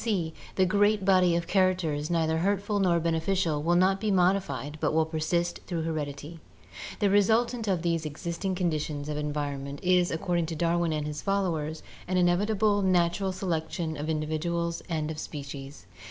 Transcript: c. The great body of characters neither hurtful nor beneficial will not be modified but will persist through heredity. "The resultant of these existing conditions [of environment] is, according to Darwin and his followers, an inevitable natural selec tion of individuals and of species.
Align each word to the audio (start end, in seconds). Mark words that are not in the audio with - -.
c. 0.03 0.33
The 0.55 0.65
great 0.65 1.05
body 1.05 1.35
of 1.35 1.45
characters 1.45 2.09
neither 2.09 2.39
hurtful 2.39 2.79
nor 2.79 2.99
beneficial 2.99 3.61
will 3.61 3.75
not 3.75 4.01
be 4.01 4.09
modified 4.09 4.79
but 4.81 4.93
will 4.95 5.05
persist 5.05 5.59
through 5.67 5.83
heredity. 5.83 6.39
"The 6.97 7.11
resultant 7.11 7.67
of 7.67 7.83
these 7.83 8.03
existing 8.03 8.55
conditions 8.55 9.09
[of 9.09 9.17
environment] 9.17 9.79
is, 9.83 10.09
according 10.09 10.47
to 10.47 10.55
Darwin 10.55 10.91
and 10.91 11.05
his 11.05 11.21
followers, 11.21 11.83
an 12.07 12.17
inevitable 12.17 12.81
natural 12.81 13.31
selec 13.31 13.69
tion 13.69 13.95
of 13.95 14.09
individuals 14.09 14.81
and 14.89 15.11
of 15.11 15.19
species. 15.19 15.85